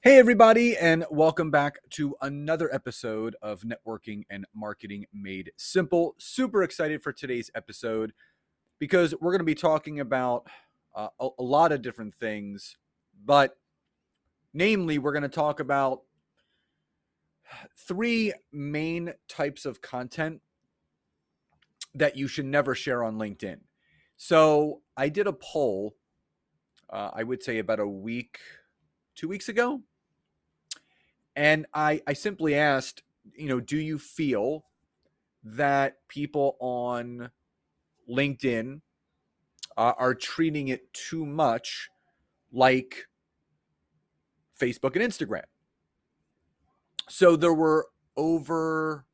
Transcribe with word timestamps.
Hey, 0.00 0.16
everybody, 0.16 0.76
and 0.76 1.04
welcome 1.10 1.50
back 1.50 1.80
to 1.90 2.14
another 2.20 2.72
episode 2.72 3.34
of 3.42 3.62
Networking 3.62 4.22
and 4.30 4.46
Marketing 4.54 5.06
Made 5.12 5.50
Simple. 5.56 6.14
Super 6.18 6.62
excited 6.62 7.02
for 7.02 7.12
today's 7.12 7.50
episode 7.56 8.12
because 8.78 9.12
we're 9.20 9.32
going 9.32 9.40
to 9.40 9.44
be 9.44 9.56
talking 9.56 9.98
about 9.98 10.46
uh, 10.94 11.08
a, 11.18 11.28
a 11.40 11.42
lot 11.42 11.72
of 11.72 11.82
different 11.82 12.14
things, 12.14 12.76
but 13.24 13.58
namely, 14.54 14.98
we're 14.98 15.10
going 15.10 15.22
to 15.22 15.28
talk 15.28 15.58
about 15.58 16.02
three 17.76 18.32
main 18.52 19.14
types 19.28 19.66
of 19.66 19.80
content 19.82 20.40
that 21.92 22.16
you 22.16 22.28
should 22.28 22.46
never 22.46 22.72
share 22.72 23.02
on 23.02 23.16
LinkedIn. 23.16 23.58
So 24.16 24.82
I 24.96 25.08
did 25.08 25.26
a 25.26 25.32
poll, 25.32 25.96
uh, 26.88 27.10
I 27.12 27.24
would 27.24 27.42
say 27.42 27.58
about 27.58 27.80
a 27.80 27.88
week, 27.88 28.38
two 29.18 29.28
weeks 29.28 29.48
ago, 29.48 29.80
and 31.34 31.66
I, 31.74 32.00
I 32.06 32.12
simply 32.12 32.54
asked, 32.54 33.02
you 33.34 33.48
know, 33.48 33.58
do 33.58 33.76
you 33.76 33.98
feel 33.98 34.64
that 35.42 35.96
people 36.06 36.56
on 36.60 37.32
LinkedIn 38.08 38.80
uh, 39.76 39.92
are 39.98 40.14
treating 40.14 40.68
it 40.68 40.92
too 40.92 41.26
much 41.26 41.90
like 42.52 43.08
Facebook 44.58 44.94
and 44.94 45.04
Instagram? 45.04 45.46
So 47.08 47.34
there 47.34 47.54
were 47.54 47.88
over 48.16 49.04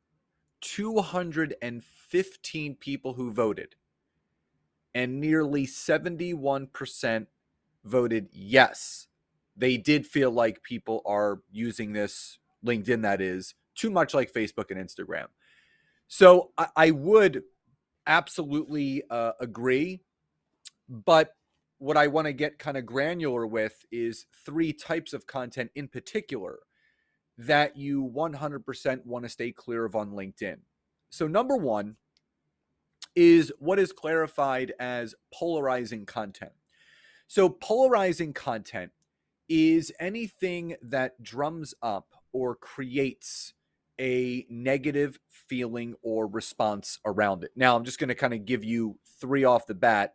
215 0.61 2.75
people 2.75 3.15
who 3.15 3.33
voted, 3.33 3.75
and 4.95 5.19
nearly 5.19 5.67
71% 5.67 7.27
voted 7.85 8.29
yes 8.31 9.09
they 9.57 9.77
did 9.77 10.07
feel 10.07 10.31
like 10.31 10.63
people 10.63 11.03
are 11.07 11.41
using 11.51 11.93
this 11.93 12.39
LinkedIn, 12.65 13.03
that 13.03 13.21
is, 13.21 13.55
too 13.75 13.91
much 13.91 14.15
like 14.15 14.33
Facebook 14.33 14.71
and 14.71 14.81
Instagram. 14.81 15.27
So 16.09 16.51
I, 16.59 16.69
I 16.77 16.91
would 16.91 17.43
absolutely 18.07 19.03
uh, 19.11 19.33
agree. 19.41 20.01
But 20.89 21.35
what 21.79 21.97
I 21.97 22.07
want 22.07 22.27
to 22.27 22.33
get 22.33 22.59
kind 22.59 22.77
of 22.77 22.87
granular 22.87 23.47
with 23.47 23.85
is 23.91 24.27
three 24.45 24.73
types 24.73 25.13
of 25.13 25.27
content 25.27 25.71
in 25.75 25.89
particular 25.89 26.59
that 27.37 27.77
you 27.77 28.11
100% 28.15 29.05
want 29.07 29.25
to 29.25 29.29
stay 29.29 29.51
clear 29.51 29.85
of 29.85 29.97
on 29.97 30.13
LinkedIn. 30.13 30.59
So, 31.11 31.27
number 31.27 31.57
one 31.57 31.97
is 33.17 33.53
what 33.59 33.79
is 33.79 33.93
clarified 33.93 34.73
as 34.79 35.15
polarizing 35.33 36.07
content. 36.07 36.53
So, 37.27 37.49
polarizing 37.49 38.33
content 38.33 38.93
is 39.49 39.93
anything 40.01 40.77
that 40.83 41.23
drums 41.23 41.75
up 41.83 42.09
or 42.33 42.55
creates 42.55 43.55
a 44.01 44.47
negative 44.49 45.19
feeling 45.29 45.95
or 46.03 46.27
response 46.27 46.99
around 47.05 47.45
it. 47.45 47.53
Now, 47.55 47.77
I'm 47.77 47.85
just 47.85 47.99
going 47.99 48.09
to 48.09 48.15
kind 48.15 48.35
of 48.35 48.45
give 48.45 48.65
you 48.65 48.99
three 49.21 49.45
off 49.45 49.67
the 49.67 49.75
bat 49.75 50.15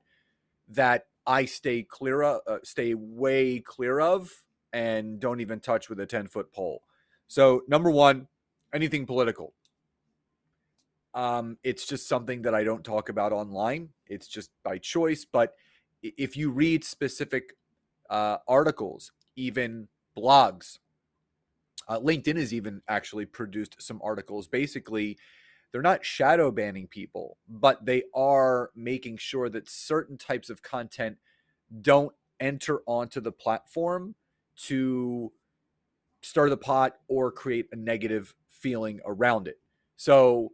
that 0.70 1.06
I 1.26 1.46
stay 1.46 1.84
clear 1.84 2.22
of, 2.24 2.42
uh, 2.48 2.58
stay 2.64 2.94
way 2.94 3.60
clear 3.60 4.00
of, 4.00 4.32
and 4.74 5.20
don't 5.20 5.40
even 5.40 5.60
touch 5.60 5.90
with 5.90 6.00
a 6.00 6.06
10 6.06 6.28
foot 6.28 6.52
pole. 6.52 6.84
So, 7.28 7.62
number 7.68 7.92
one, 7.92 8.28
anything 8.74 9.06
political. 9.06 9.54
Um, 11.14 11.58
it's 11.64 11.88
just 11.88 12.08
something 12.08 12.44
that 12.44 12.54
I 12.54 12.64
don't 12.64 12.84
talk 12.84 13.10
about 13.10 13.32
online. 13.32 13.90
It's 14.08 14.28
just 14.28 14.52
by 14.64 14.78
choice. 14.78 15.26
But 15.26 15.56
if 16.02 16.38
you 16.38 16.52
read 16.52 16.84
specific 16.84 17.56
uh, 18.10 18.38
articles 18.48 19.12
even 19.40 19.88
blogs. 20.18 20.80
Uh, 21.88 22.00
LinkedIn 22.00 22.38
has 22.38 22.54
even 22.54 22.82
actually 22.88 23.26
produced 23.26 23.82
some 23.82 24.00
articles. 24.04 24.48
Basically, 24.48 25.18
they're 25.72 25.82
not 25.82 26.06
shadow 26.06 26.52
banning 26.52 26.88
people, 26.88 27.38
but 27.48 27.86
they 27.86 28.04
are 28.14 28.70
making 28.76 29.18
sure 29.18 29.50
that 29.50 29.70
certain 29.70 30.18
types 30.18 30.50
of 30.50 30.62
content 30.62 31.18
don't 31.82 32.14
enter 32.40 32.82
onto 32.86 33.22
the 33.22 33.32
platform 33.32 34.16
to 34.56 35.32
stir 36.22 36.50
the 36.50 36.58
pot 36.58 36.98
or 37.08 37.32
create 37.32 37.68
a 37.72 37.76
negative 37.76 38.36
feeling 38.50 39.00
around 39.06 39.48
it. 39.48 39.60
So 39.96 40.52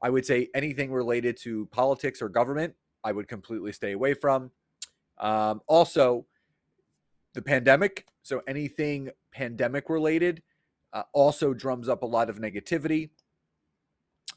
I 0.00 0.10
would 0.10 0.24
say 0.24 0.48
anything 0.54 0.92
related 0.92 1.36
to 1.38 1.66
politics 1.66 2.22
or 2.22 2.28
government, 2.28 2.74
I 3.02 3.12
would 3.12 3.26
completely 3.26 3.72
stay 3.72 3.92
away 3.92 4.14
from. 4.14 4.50
Um, 5.18 5.60
also, 5.66 6.26
the 7.34 7.42
pandemic. 7.42 8.06
So 8.22 8.42
anything 8.46 9.10
pandemic 9.32 9.88
related 9.88 10.42
uh, 10.92 11.02
also 11.12 11.54
drums 11.54 11.88
up 11.88 12.02
a 12.02 12.06
lot 12.06 12.30
of 12.30 12.38
negativity. 12.38 13.10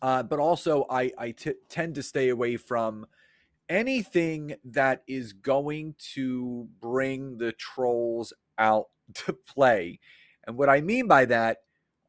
Uh, 0.02 0.24
but 0.24 0.40
also, 0.40 0.86
I, 0.90 1.12
I 1.18 1.32
t- 1.32 1.54
tend 1.70 1.96
to 1.96 2.04
stay 2.04 2.30
away 2.30 2.58
from 2.58 3.06
anything 3.70 4.56
that 4.66 5.04
is 5.08 5.34
going 5.34 5.96
to 6.14 6.68
bring 6.80 7.38
the 7.38 7.52
trolls 7.54 8.34
out 8.58 8.88
to 9.14 9.34
play. 9.34 10.00
And 10.48 10.58
what 10.58 10.70
I 10.70 10.82
mean 10.82 11.08
by 11.08 11.26
that 11.26 11.60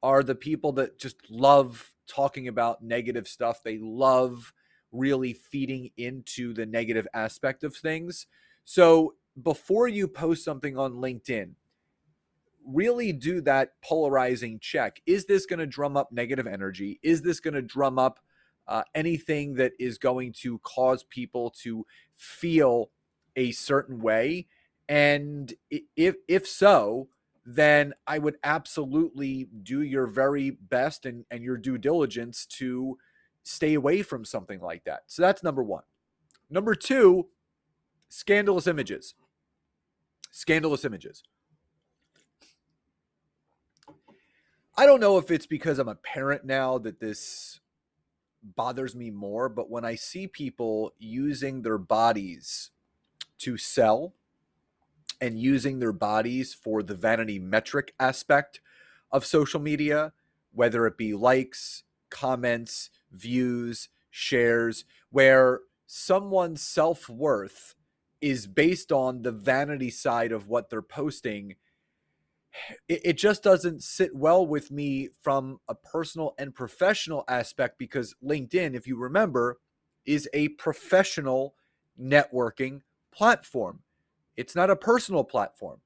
are 0.03 0.22
the 0.22 0.34
people 0.34 0.72
that 0.72 0.98
just 0.98 1.16
love 1.31 1.92
talking 2.09 2.48
about 2.48 2.82
negative 2.82 3.28
stuff. 3.28 3.62
They 3.62 3.78
love 3.78 4.53
really 4.91 5.32
feeding 5.32 5.91
into 5.97 6.53
the 6.53 6.66
negative 6.66 7.06
aspect 7.15 7.62
of 7.62 7.75
things. 7.76 8.26
So 8.65 9.15
before 9.41 9.88
you 9.88 10.09
post 10.09 10.44
something 10.44 10.76
on 10.76 10.94
LinkedIn, 10.94 11.53
really 12.66 13.12
do 13.12 13.41
that 13.43 13.70
polarizing 13.82 14.59
check. 14.60 15.00
Is 15.06 15.25
this 15.25 15.47
going 15.47 15.59
to 15.59 15.66
drum 15.66 15.97
up 15.97 16.12
negative 16.12 16.47
energy? 16.47 17.00
Is 17.03 17.22
this 17.22 17.41
going 17.41 17.54
to 17.54 17.62
drum 17.62 17.98
up 17.98 18.21
uh, 18.69 18.82
anything 18.94 19.54
that 19.54 19.72
is 19.78 19.98
going 19.98 20.32
to 20.32 20.59
cause 20.59 21.04
people 21.04 21.50
to 21.62 21.87
feel 22.16 22.91
a 23.37 23.53
certain 23.53 24.00
way? 24.00 24.47
And 24.88 25.53
if 25.97 26.16
if 26.28 26.47
so, 26.47 27.09
then 27.44 27.94
I 28.06 28.19
would 28.19 28.37
absolutely 28.44 29.48
do 29.62 29.82
your 29.82 30.06
very 30.06 30.50
best 30.50 31.06
and, 31.06 31.25
and 31.31 31.42
your 31.42 31.56
due 31.56 31.78
diligence 31.78 32.47
to 32.47 32.98
stay 33.42 33.75
away 33.75 34.03
from 34.03 34.25
something 34.25 34.60
like 34.60 34.84
that. 34.84 35.03
So 35.06 35.22
that's 35.22 35.42
number 35.42 35.62
one. 35.62 35.82
Number 36.50 36.75
two, 36.75 37.28
scandalous 38.12 38.66
images 38.66 39.14
scandalous 40.32 40.84
images. 40.84 41.22
I 44.76 44.86
don't 44.86 45.00
know 45.00 45.18
if 45.18 45.30
it's 45.30 45.46
because 45.46 45.78
I'm 45.78 45.88
a 45.88 45.94
parent 45.94 46.44
now 46.44 46.78
that 46.78 46.98
this 46.98 47.60
bothers 48.42 48.96
me 48.96 49.10
more, 49.10 49.48
but 49.48 49.70
when 49.70 49.84
I 49.84 49.94
see 49.94 50.26
people 50.26 50.94
using 50.98 51.62
their 51.62 51.78
bodies 51.78 52.70
to 53.38 53.56
sell 53.59 54.15
and 55.20 55.38
using 55.38 55.78
their 55.78 55.92
bodies 55.92 56.54
for 56.54 56.82
the 56.82 56.94
vanity 56.94 57.38
metric 57.38 57.94
aspect 58.00 58.60
of 59.12 59.26
social 59.26 59.60
media, 59.60 60.12
whether 60.53 60.86
it 60.86 60.97
be 60.97 61.12
likes, 61.12 61.84
comments, 62.08 62.88
views, 63.12 63.91
shares, 64.10 64.86
where 65.10 65.60
someone's 65.86 66.62
self 66.62 67.08
worth 67.10 67.74
is 68.22 68.47
based 68.47 68.91
on 68.91 69.21
the 69.22 69.33
vanity 69.33 69.91
side 69.91 70.33
of 70.33 70.48
what 70.48 70.71
they're 70.71 70.80
posting 70.80 71.57
it, 72.89 73.01
it, 73.04 73.13
just 73.15 73.42
doesn't 73.42 73.83
sit 73.83 74.15
well 74.15 74.47
with 74.47 74.71
me 74.71 75.09
from 75.22 75.59
a 75.69 75.74
personal 75.74 76.34
and 76.39 76.54
professional 76.54 77.24
aspect 77.28 77.78
because 77.78 78.15
linkedin 78.22 78.74
if 78.74 78.86
you 78.86 78.97
remember 78.97 79.59
is 80.04 80.28
a 80.33 80.48
professional 80.48 81.54
networking 82.01 82.80
platform. 83.13 83.80
It's 84.36 84.57
not 84.57 84.71
a 84.71 84.77
personal 84.77 85.25
platform. 85.25 85.80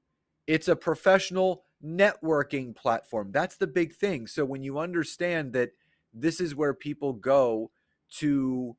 It's 0.47 0.67
a 0.67 0.75
professional 0.75 1.63
networking 1.83 2.75
platform. 2.75 3.31
That's 3.31 3.57
the 3.57 3.67
big 3.67 3.93
thing. 3.93 4.27
So 4.27 4.45
when 4.45 4.63
you 4.63 4.79
understand 4.79 5.53
that 5.53 5.71
this 6.13 6.39
is 6.39 6.55
where 6.55 6.73
people 6.73 7.13
go 7.13 7.71
to 8.17 8.75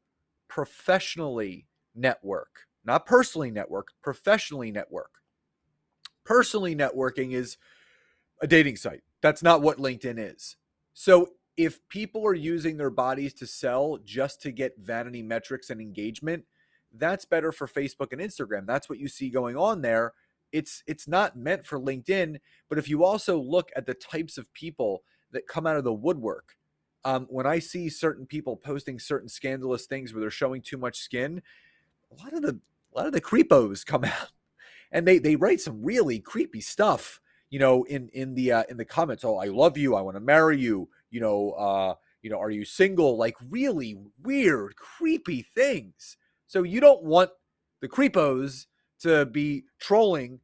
professionally 0.49 1.66
network 1.94 2.67
not 2.88 3.06
personally 3.06 3.50
network, 3.50 3.88
professionally 4.02 4.73
network. 4.73 5.11
Personally, 6.25 6.75
networking 6.75 7.32
is 7.32 7.56
a 8.43 8.46
dating 8.46 8.76
site. 8.76 9.02
That's 9.23 9.43
not 9.43 9.62
what 9.62 9.79
LinkedIn 9.79 10.19
is. 10.19 10.56
So 10.94 11.31
if 11.56 11.87
people 11.88 12.26
are 12.26 12.35
using 12.35 12.76
their 12.76 12.90
bodies 12.90 13.35
to 13.35 13.46
sell 13.46 13.99
just 14.05 14.40
to 14.43 14.52
get 14.52 14.79
vanity 14.79 15.23
metrics 15.23 15.70
and 15.70 15.81
engagement, 15.81 16.44
that's 16.93 17.25
better 17.25 17.52
for 17.52 17.67
Facebook 17.67 18.12
and 18.12 18.20
Instagram. 18.20 18.67
That's 18.67 18.88
what 18.88 18.99
you 18.99 19.08
see 19.08 19.29
going 19.29 19.56
on 19.56 19.82
there. 19.82 20.14
It's 20.52 20.82
it's 20.87 21.06
not 21.06 21.37
meant 21.37 21.67
for 21.67 21.79
LinkedIn, 21.79 22.38
but 22.69 22.79
if 22.79 22.88
you 22.88 23.05
also 23.05 23.38
look 23.38 23.70
at 23.76 23.87
the 23.87 23.94
types 23.94 24.38
of 24.38 24.52
people 24.55 25.02
that 25.32 25.46
come 25.46 25.67
out 25.67 25.76
of 25.76 25.85
the 25.85 25.93
woodwork, 25.93 26.56
um, 27.05 27.26
when 27.29 27.46
I 27.46 27.58
see 27.58 27.90
certain 27.90 28.25
people 28.25 28.56
posting 28.56 28.99
certain 28.99 29.29
scandalous 29.29 29.87
things 29.87 30.12
where 30.12 30.20
they're 30.20 30.31
showing 30.31 30.62
too 30.62 30.79
much 30.79 30.99
skin, 30.99 31.43
a 32.11 32.23
lot 32.23 32.32
of 32.32 32.43
the 32.43 32.58
a 32.93 32.99
lot 32.99 33.06
of 33.06 33.12
the 33.12 33.20
creepos 33.20 33.85
come 33.85 34.05
out, 34.05 34.32
and 34.93 35.06
they 35.06 35.19
they 35.19 35.37
write 35.37 35.61
some 35.61 35.82
really 35.82 36.19
creepy 36.19 36.61
stuff. 36.61 37.20
You 37.50 37.58
know, 37.58 37.85
in 37.85 38.08
in 38.12 38.35
the 38.35 38.52
uh, 38.52 38.62
in 38.69 38.76
the 38.76 38.85
comments, 38.85 39.25
oh, 39.25 39.38
I 39.38 39.46
love 39.46 39.79
you, 39.79 39.94
I 39.94 40.02
want 40.02 40.17
to 40.17 40.20
marry 40.20 40.58
you. 40.58 40.88
You 41.11 41.20
know, 41.20 41.50
uh, 41.52 41.94
you 42.23 42.31
know, 42.31 42.40
are 42.40 42.50
you 42.50 42.64
single? 42.64 43.17
Like 43.17 43.37
really 43.49 43.96
weird, 44.23 44.76
creepy 44.76 45.43
things. 45.43 46.17
So 46.46 46.62
you 46.62 46.81
don't 46.81 47.02
want 47.02 47.31
the 47.81 47.88
creepos 47.88 48.67
to 49.00 49.26
be 49.26 49.64
trolling 49.79 50.40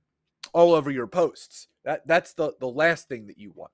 all 0.53 0.73
over 0.73 0.91
your 0.91 1.07
posts. 1.07 1.69
That 1.85 2.07
that's 2.07 2.33
the 2.35 2.53
the 2.61 2.69
last 2.69 3.09
thing 3.09 3.27
that 3.27 3.39
you 3.39 3.53
want. 3.55 3.73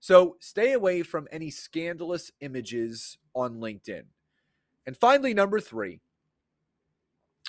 So 0.00 0.36
stay 0.40 0.72
away 0.72 1.02
from 1.02 1.28
any 1.30 1.50
scandalous 1.50 2.30
images 2.40 3.18
on 3.34 3.60
LinkedIn. 3.60 4.04
And 4.86 4.96
finally, 4.96 5.34
number 5.34 5.60
three, 5.60 6.00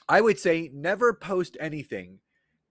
I 0.07 0.21
would 0.21 0.39
say 0.39 0.69
never 0.73 1.13
post 1.13 1.57
anything 1.59 2.19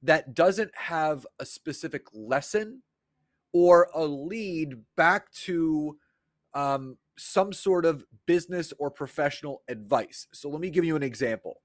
that 0.02 0.34
doesn't 0.34 0.74
have 0.74 1.26
a 1.38 1.46
specific 1.46 2.06
lesson 2.12 2.82
or 3.52 3.88
a 3.94 4.04
lead 4.04 4.74
back 4.96 5.30
to 5.32 5.98
um, 6.54 6.96
some 7.18 7.52
sort 7.52 7.84
of 7.84 8.04
business 8.26 8.72
or 8.78 8.90
professional 8.90 9.62
advice. 9.68 10.26
So 10.32 10.48
let 10.48 10.60
me 10.60 10.70
give 10.70 10.84
you 10.84 10.96
an 10.96 11.02
example. 11.02 11.60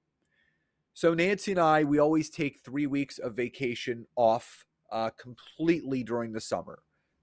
So 0.94 1.14
Nancy 1.14 1.52
and 1.52 1.60
I, 1.60 1.84
we 1.84 1.98
always 1.98 2.30
take 2.30 2.60
three 2.60 2.86
weeks 2.86 3.18
of 3.18 3.34
vacation 3.34 4.06
off 4.16 4.64
uh, 4.90 5.10
completely 5.10 6.02
during 6.02 6.32
the 6.32 6.40
summer. 6.40 6.80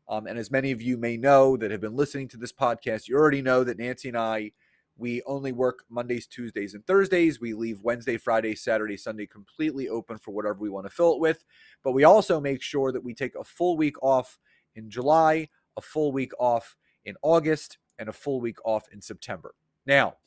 Um, 0.08 0.28
and 0.28 0.38
as 0.38 0.52
many 0.52 0.72
of 0.72 0.82
you 0.82 0.98
may 0.98 1.18
know 1.18 1.58
that 1.58 1.72
have 1.72 1.82
been 1.82 1.96
listening 1.96 2.28
to 2.30 2.38
this 2.38 2.52
podcast, 2.52 3.08
you 3.08 3.16
already 3.16 3.42
know 3.42 3.64
that 3.64 3.80
Nancy 3.80 4.10
and 4.10 4.18
I, 4.18 4.52
we 4.98 5.22
only 5.24 5.52
work 5.52 5.84
Mondays, 5.90 6.28
Tuesdays, 6.28 6.74
and 6.74 6.86
Thursdays. 6.86 7.42
We 7.42 7.54
leave 7.54 7.82
Wednesday, 7.82 8.18
Friday, 8.18 8.56
Saturday, 8.56 8.96
Sunday 8.96 9.26
completely 9.26 9.90
open 9.90 10.20
for 10.20 10.32
whatever 10.32 10.60
we 10.60 10.70
want 10.70 10.86
to 10.86 10.94
fill 10.94 11.14
it 11.14 11.20
with. 11.20 11.44
But 11.84 11.94
we 11.94 12.04
also 12.04 12.40
make 12.40 12.62
sure 12.62 12.92
that 12.92 13.04
we 13.04 13.14
take 13.14 13.36
a 13.36 13.44
full 13.44 13.76
week 13.76 14.02
off 14.04 14.38
in 14.76 14.90
July, 14.90 15.50
a 15.78 15.82
full 15.82 16.12
week 16.12 16.32
off 16.40 16.76
in 17.06 17.16
August, 17.24 17.80
and 17.98 18.08
a 18.08 18.14
full 18.14 18.40
week 18.40 18.58
off 18.66 18.88
in 18.92 19.02
September. 19.02 19.56
Now, 19.86 20.18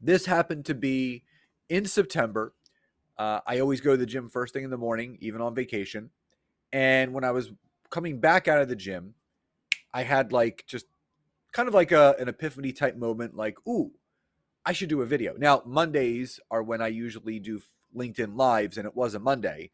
this 0.00 0.26
happened 0.26 0.64
to 0.66 0.74
be 0.74 1.24
in 1.68 1.84
September. 1.84 2.54
Uh, 3.18 3.40
I 3.46 3.60
always 3.60 3.82
go 3.82 3.92
to 3.92 3.96
the 3.98 4.06
gym 4.06 4.30
first 4.30 4.54
thing 4.54 4.64
in 4.64 4.70
the 4.70 4.78
morning, 4.78 5.18
even 5.20 5.42
on 5.42 5.54
vacation. 5.54 6.10
And 6.72 7.12
when 7.12 7.24
I 7.24 7.32
was 7.32 7.52
coming 7.90 8.18
back 8.18 8.48
out 8.48 8.62
of 8.62 8.68
the 8.68 8.76
gym, 8.76 9.14
I 9.92 10.04
had 10.04 10.32
like 10.32 10.64
just 10.66 10.86
kind 11.52 11.68
of 11.68 11.74
like 11.74 11.92
a, 11.92 12.14
an 12.18 12.28
epiphany 12.28 12.72
type 12.72 12.96
moment 12.96 13.36
like, 13.36 13.56
ooh, 13.68 13.92
I 14.64 14.72
should 14.72 14.88
do 14.88 15.02
a 15.02 15.06
video. 15.06 15.34
Now, 15.36 15.62
Mondays 15.64 16.38
are 16.50 16.62
when 16.62 16.82
I 16.82 16.88
usually 16.88 17.38
do 17.38 17.60
LinkedIn 17.96 18.36
lives, 18.36 18.76
and 18.76 18.86
it 18.86 18.94
was 18.94 19.14
a 19.14 19.18
Monday, 19.18 19.70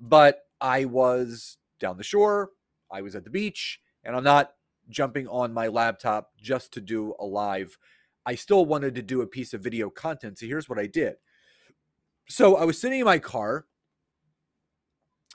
but 0.00 0.44
I 0.60 0.84
was 0.84 1.58
down 1.80 1.96
the 1.96 2.04
shore, 2.04 2.50
I 2.90 3.02
was 3.02 3.14
at 3.14 3.24
the 3.24 3.30
beach, 3.30 3.80
and 4.04 4.16
I'm 4.16 4.24
not 4.24 4.52
jumping 4.88 5.28
on 5.28 5.52
my 5.52 5.68
laptop 5.68 6.32
just 6.40 6.72
to 6.72 6.80
do 6.80 7.14
a 7.18 7.24
live. 7.24 7.76
I 8.24 8.34
still 8.34 8.64
wanted 8.64 8.94
to 8.94 9.02
do 9.02 9.20
a 9.22 9.26
piece 9.26 9.54
of 9.54 9.60
video 9.60 9.90
content. 9.90 10.38
So 10.38 10.46
here's 10.46 10.68
what 10.68 10.78
I 10.78 10.86
did. 10.86 11.16
So 12.28 12.56
I 12.56 12.64
was 12.64 12.80
sitting 12.80 13.00
in 13.00 13.04
my 13.04 13.18
car 13.18 13.66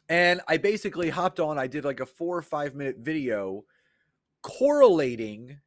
and 0.10 0.42
I 0.48 0.58
basically 0.58 1.10
hopped 1.10 1.40
on. 1.40 1.58
I 1.58 1.68
did 1.68 1.86
like 1.86 2.00
a 2.00 2.06
four 2.06 2.38
or 2.38 2.42
five 2.42 2.76
minute 2.76 2.98
video 3.00 3.64
correlating 4.42 5.60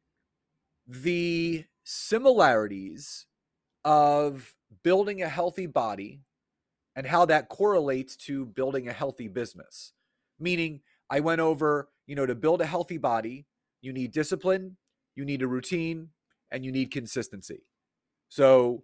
the 0.87 1.65
similarities 1.83 3.25
of 3.85 4.53
building 4.83 5.21
a 5.21 5.29
healthy 5.29 5.65
body 5.65 6.21
and 6.95 7.05
how 7.05 7.25
that 7.25 7.49
correlates 7.49 8.15
to 8.15 8.45
building 8.45 8.87
a 8.87 8.93
healthy 8.93 9.27
business. 9.27 9.93
Meaning, 10.39 10.81
I 11.09 11.19
went 11.19 11.41
over, 11.41 11.89
you 12.05 12.15
know, 12.15 12.25
to 12.25 12.35
build 12.35 12.61
a 12.61 12.65
healthy 12.65 12.97
body, 12.97 13.45
you 13.81 13.93
need 13.93 14.11
discipline, 14.11 14.77
you 15.15 15.25
need 15.25 15.41
a 15.41 15.47
routine, 15.47 16.09
and 16.51 16.65
you 16.65 16.71
need 16.71 16.91
consistency. 16.91 17.61
So 18.29 18.83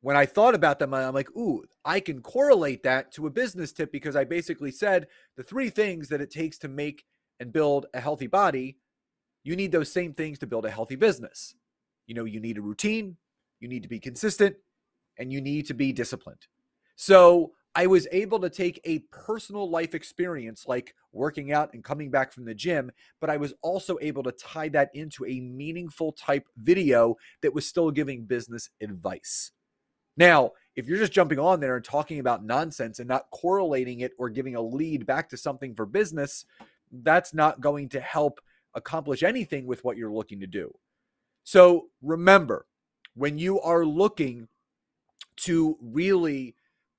when 0.00 0.16
I 0.16 0.26
thought 0.26 0.54
about 0.54 0.78
them, 0.78 0.94
I'm 0.94 1.14
like, 1.14 1.30
ooh, 1.36 1.64
I 1.84 2.00
can 2.00 2.20
correlate 2.22 2.82
that 2.84 3.12
to 3.12 3.26
a 3.26 3.30
business 3.30 3.72
tip 3.72 3.90
because 3.90 4.14
I 4.14 4.24
basically 4.24 4.70
said 4.70 5.08
the 5.36 5.42
three 5.42 5.70
things 5.70 6.08
that 6.08 6.20
it 6.20 6.30
takes 6.30 6.58
to 6.58 6.68
make 6.68 7.04
and 7.40 7.52
build 7.52 7.86
a 7.94 8.00
healthy 8.00 8.26
body, 8.26 8.76
you 9.48 9.56
need 9.56 9.72
those 9.72 9.90
same 9.90 10.12
things 10.12 10.38
to 10.38 10.46
build 10.46 10.66
a 10.66 10.70
healthy 10.70 10.94
business. 10.94 11.54
You 12.06 12.14
know, 12.14 12.26
you 12.26 12.38
need 12.38 12.58
a 12.58 12.60
routine, 12.60 13.16
you 13.60 13.68
need 13.68 13.82
to 13.82 13.88
be 13.88 13.98
consistent, 13.98 14.54
and 15.18 15.32
you 15.32 15.40
need 15.40 15.64
to 15.68 15.74
be 15.74 15.90
disciplined. 15.90 16.46
So 16.96 17.52
I 17.74 17.86
was 17.86 18.06
able 18.12 18.40
to 18.40 18.50
take 18.50 18.78
a 18.84 18.98
personal 19.10 19.70
life 19.70 19.94
experience 19.94 20.66
like 20.68 20.94
working 21.12 21.50
out 21.50 21.72
and 21.72 21.82
coming 21.82 22.10
back 22.10 22.30
from 22.30 22.44
the 22.44 22.54
gym, 22.54 22.90
but 23.22 23.30
I 23.30 23.38
was 23.38 23.54
also 23.62 23.96
able 24.02 24.22
to 24.24 24.32
tie 24.32 24.68
that 24.68 24.90
into 24.92 25.24
a 25.24 25.40
meaningful 25.40 26.12
type 26.12 26.46
video 26.58 27.16
that 27.40 27.54
was 27.54 27.66
still 27.66 27.90
giving 27.90 28.26
business 28.26 28.68
advice. 28.82 29.52
Now, 30.18 30.52
if 30.76 30.86
you're 30.86 30.98
just 30.98 31.12
jumping 31.12 31.38
on 31.38 31.60
there 31.60 31.76
and 31.76 31.84
talking 31.84 32.18
about 32.18 32.44
nonsense 32.44 32.98
and 32.98 33.08
not 33.08 33.30
correlating 33.30 34.00
it 34.00 34.12
or 34.18 34.28
giving 34.28 34.56
a 34.56 34.60
lead 34.60 35.06
back 35.06 35.30
to 35.30 35.38
something 35.38 35.74
for 35.74 35.86
business, 35.86 36.44
that's 37.02 37.32
not 37.32 37.62
going 37.62 37.88
to 37.90 38.00
help 38.00 38.40
accomplish 38.74 39.22
anything 39.22 39.66
with 39.66 39.84
what 39.84 39.96
you're 39.96 40.12
looking 40.12 40.40
to 40.40 40.46
do. 40.46 40.72
So 41.44 41.86
remember, 42.02 42.66
when 43.14 43.38
you 43.38 43.60
are 43.60 43.84
looking 43.84 44.48
to 45.38 45.76
really 45.80 46.54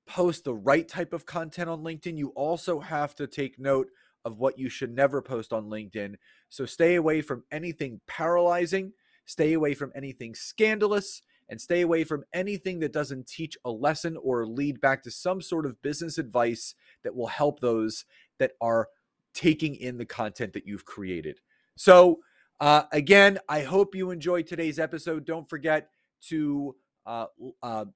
post 0.06 0.44
the 0.44 0.54
right 0.54 0.88
type 0.88 1.12
of 1.12 1.26
content 1.26 1.70
on 1.70 1.82
LinkedIn, 1.82 2.18
you 2.18 2.28
also 2.30 2.80
have 2.80 3.14
to 3.16 3.26
take 3.26 3.58
note 3.58 3.88
of 4.24 4.38
what 4.38 4.58
you 4.58 4.68
should 4.68 4.94
never 4.94 5.22
post 5.22 5.52
on 5.52 5.66
LinkedIn. 5.66 6.16
So 6.48 6.66
stay 6.66 6.96
away 6.96 7.22
from 7.22 7.44
anything 7.50 8.00
paralyzing, 8.06 8.92
stay 9.26 9.52
away 9.52 9.74
from 9.74 9.92
anything 9.94 10.34
scandalous, 10.34 11.22
and 11.48 11.60
stay 11.60 11.80
away 11.80 12.04
from 12.04 12.24
anything 12.32 12.80
that 12.80 12.92
doesn't 12.92 13.26
teach 13.26 13.56
a 13.64 13.70
lesson 13.70 14.16
or 14.22 14.46
lead 14.46 14.80
back 14.80 15.02
to 15.02 15.10
some 15.10 15.40
sort 15.40 15.66
of 15.66 15.80
business 15.82 16.18
advice 16.18 16.74
that 17.02 17.14
will 17.14 17.26
help 17.26 17.60
those 17.60 18.04
that 18.38 18.52
are 18.60 18.88
taking 19.34 19.74
in 19.74 19.98
the 19.98 20.06
content 20.06 20.52
that 20.52 20.66
you've 20.66 20.84
created. 20.84 21.40
So, 21.80 22.18
uh, 22.60 22.82
again, 22.92 23.38
I 23.48 23.62
hope 23.62 23.94
you 23.94 24.10
enjoyed 24.10 24.46
today's 24.46 24.78
episode. 24.78 25.24
Don't 25.24 25.48
forget 25.48 25.88
to 26.28 26.76
uh, 27.06 27.24
uh, 27.62 27.86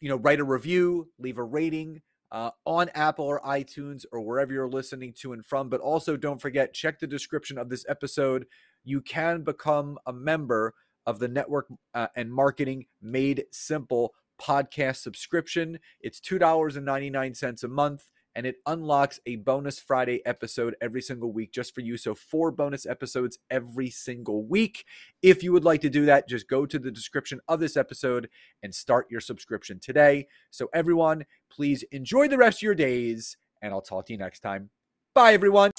you 0.00 0.08
know, 0.08 0.16
write 0.16 0.40
a 0.40 0.44
review, 0.44 1.10
leave 1.18 1.36
a 1.36 1.42
rating 1.42 2.00
uh, 2.32 2.52
on 2.64 2.88
Apple 2.94 3.26
or 3.26 3.42
iTunes 3.42 4.06
or 4.10 4.22
wherever 4.22 4.54
you're 4.54 4.70
listening 4.70 5.12
to 5.20 5.34
and 5.34 5.44
from. 5.44 5.68
But 5.68 5.82
also, 5.82 6.16
don't 6.16 6.40
forget, 6.40 6.72
check 6.72 6.98
the 6.98 7.06
description 7.06 7.58
of 7.58 7.68
this 7.68 7.84
episode. 7.90 8.46
You 8.84 9.02
can 9.02 9.42
become 9.42 9.98
a 10.06 10.12
member 10.14 10.72
of 11.04 11.18
the 11.18 11.28
Network 11.28 11.66
uh, 11.92 12.06
and 12.16 12.32
Marketing 12.32 12.86
Made 13.02 13.44
Simple 13.52 14.14
podcast 14.40 14.96
subscription. 14.96 15.78
It's 16.00 16.20
$2.99 16.20 17.64
a 17.64 17.68
month 17.68 18.08
and 18.36 18.46
it 18.46 18.56
unlocks 18.66 19.20
a 19.26 19.36
bonus 19.36 19.78
Friday 19.78 20.24
episode 20.26 20.76
every 20.80 21.00
single 21.00 21.32
week 21.32 21.52
just 21.52 21.74
for 21.74 21.80
you. 21.80 21.96
So, 21.96 22.14
four 22.14 22.50
bonus 22.50 22.86
episodes 22.86 23.38
every 23.50 23.90
single 23.90 24.44
week. 24.44 24.84
If 25.22 25.42
you 25.42 25.52
would 25.52 25.64
like 25.64 25.80
to 25.82 25.90
do 25.90 26.06
that, 26.06 26.28
just 26.28 26.48
go 26.48 26.66
to 26.66 26.78
the 26.78 26.90
description 26.90 27.40
of 27.48 27.60
this 27.60 27.76
episode 27.76 28.28
and 28.62 28.74
start 28.74 29.06
your 29.10 29.20
subscription 29.20 29.78
today. 29.78 30.26
So, 30.50 30.68
everyone, 30.74 31.24
please 31.50 31.84
enjoy 31.92 32.28
the 32.28 32.38
rest 32.38 32.58
of 32.58 32.62
your 32.62 32.74
days, 32.74 33.36
and 33.62 33.72
I'll 33.72 33.82
talk 33.82 34.06
to 34.06 34.12
you 34.12 34.18
next 34.18 34.40
time. 34.40 34.70
Bye, 35.14 35.34
everyone. 35.34 35.70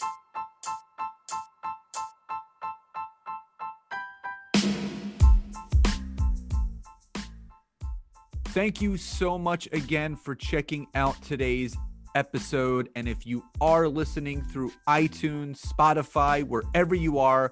Thank 8.55 8.81
you 8.81 8.95
so 8.95 9.38
much 9.38 9.67
again 9.74 10.15
for 10.15 10.33
checking 10.33 10.88
out 10.95 11.21
today's 11.21 11.75
episode. 12.15 12.89
And 12.95 13.07
if 13.07 13.27
you 13.27 13.43
are 13.62 13.88
listening 13.88 14.41
through 14.41 14.72
iTunes, 14.88 15.62
Spotify, 15.62 16.43
wherever 16.43 16.95
you 16.95 17.19
are, 17.19 17.51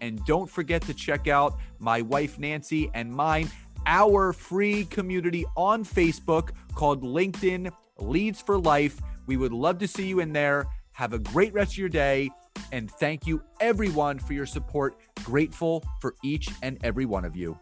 And 0.00 0.24
don't 0.24 0.48
forget 0.48 0.82
to 0.82 0.94
check 0.94 1.28
out 1.28 1.58
my 1.78 2.02
wife, 2.02 2.38
Nancy, 2.38 2.90
and 2.94 3.12
mine, 3.12 3.50
our 3.86 4.32
free 4.32 4.84
community 4.84 5.44
on 5.56 5.84
Facebook 5.84 6.50
called 6.74 7.02
LinkedIn 7.02 7.70
Leads 7.98 8.40
for 8.40 8.58
Life. 8.58 9.00
We 9.26 9.36
would 9.36 9.52
love 9.52 9.78
to 9.78 9.88
see 9.88 10.06
you 10.06 10.20
in 10.20 10.32
there. 10.32 10.66
Have 10.92 11.12
a 11.12 11.18
great 11.18 11.52
rest 11.54 11.72
of 11.72 11.78
your 11.78 11.88
day. 11.88 12.30
And 12.72 12.90
thank 12.90 13.26
you, 13.26 13.42
everyone, 13.60 14.18
for 14.18 14.32
your 14.32 14.46
support. 14.46 14.98
Grateful 15.22 15.84
for 16.00 16.14
each 16.24 16.48
and 16.62 16.78
every 16.82 17.06
one 17.06 17.24
of 17.24 17.36
you. 17.36 17.58